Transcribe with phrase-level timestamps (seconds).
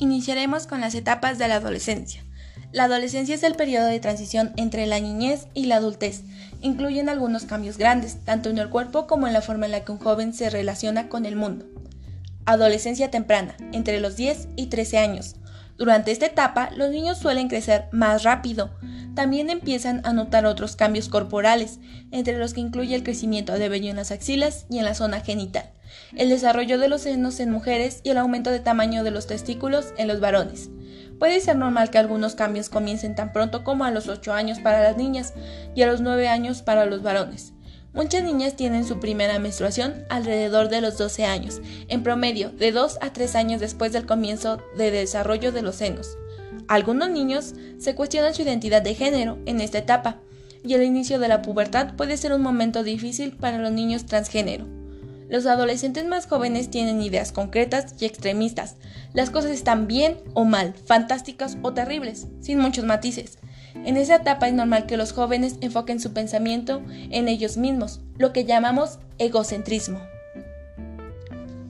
[0.00, 2.24] Iniciaremos con las etapas de la adolescencia.
[2.72, 6.22] La adolescencia es el periodo de transición entre la niñez y la adultez.
[6.62, 9.92] Incluyen algunos cambios grandes, tanto en el cuerpo como en la forma en la que
[9.92, 11.66] un joven se relaciona con el mundo.
[12.46, 15.36] Adolescencia temprana, entre los 10 y 13 años.
[15.76, 18.70] Durante esta etapa, los niños suelen crecer más rápido.
[19.14, 21.78] También empiezan a notar otros cambios corporales,
[22.10, 25.20] entre los que incluye el crecimiento de vello en las axilas y en la zona
[25.20, 25.72] genital,
[26.16, 29.92] el desarrollo de los senos en mujeres y el aumento de tamaño de los testículos
[29.96, 30.70] en los varones.
[31.18, 34.82] Puede ser normal que algunos cambios comiencen tan pronto como a los 8 años para
[34.82, 35.34] las niñas
[35.74, 37.52] y a los 9 años para los varones.
[37.92, 42.98] Muchas niñas tienen su primera menstruación alrededor de los 12 años, en promedio de 2
[43.00, 46.16] a 3 años después del comienzo de desarrollo de los senos.
[46.68, 50.20] Algunos niños se cuestionan su identidad de género en esta etapa,
[50.64, 54.79] y el inicio de la pubertad puede ser un momento difícil para los niños transgénero.
[55.30, 58.74] Los adolescentes más jóvenes tienen ideas concretas y extremistas.
[59.14, 63.38] Las cosas están bien o mal, fantásticas o terribles, sin muchos matices.
[63.74, 68.32] En esa etapa es normal que los jóvenes enfoquen su pensamiento en ellos mismos, lo
[68.32, 70.00] que llamamos egocentrismo.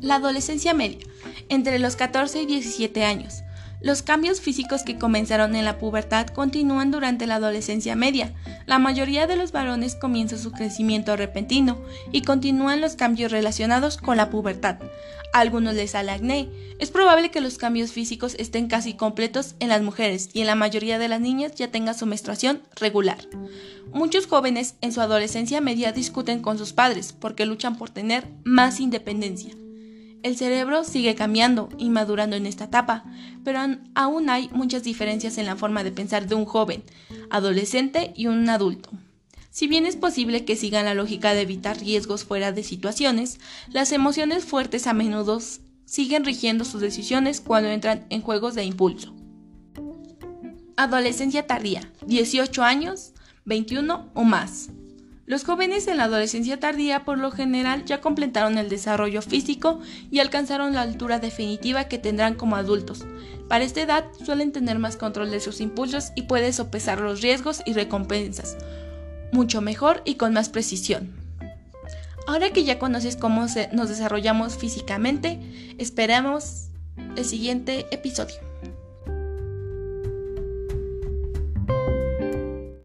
[0.00, 1.06] La adolescencia media,
[1.50, 3.42] entre los 14 y 17 años.
[3.82, 8.34] Los cambios físicos que comenzaron en la pubertad continúan durante la adolescencia media.
[8.66, 11.80] La mayoría de los varones comienza su crecimiento repentino
[12.12, 14.76] y continúan los cambios relacionados con la pubertad.
[15.32, 16.50] A algunos les sale acné.
[16.78, 20.56] Es probable que los cambios físicos estén casi completos en las mujeres y en la
[20.56, 23.18] mayoría de las niñas ya tenga su menstruación regular.
[23.92, 28.78] Muchos jóvenes en su adolescencia media discuten con sus padres porque luchan por tener más
[28.78, 29.54] independencia.
[30.22, 33.04] El cerebro sigue cambiando y madurando en esta etapa,
[33.42, 33.60] pero
[33.94, 36.82] aún hay muchas diferencias en la forma de pensar de un joven,
[37.30, 38.90] adolescente y un adulto.
[39.50, 43.92] Si bien es posible que sigan la lógica de evitar riesgos fuera de situaciones, las
[43.92, 45.40] emociones fuertes a menudo
[45.86, 49.14] siguen rigiendo sus decisiones cuando entran en juegos de impulso.
[50.76, 53.12] Adolescencia tardía, 18 años,
[53.46, 54.70] 21 o más.
[55.30, 59.78] Los jóvenes en la adolescencia tardía por lo general ya completaron el desarrollo físico
[60.10, 63.06] y alcanzaron la altura definitiva que tendrán como adultos.
[63.48, 67.62] Para esta edad suelen tener más control de sus impulsos y pueden sopesar los riesgos
[67.64, 68.56] y recompensas,
[69.30, 71.14] mucho mejor y con más precisión.
[72.26, 75.38] Ahora que ya conoces cómo nos desarrollamos físicamente,
[75.78, 76.70] esperamos
[77.14, 78.49] el siguiente episodio.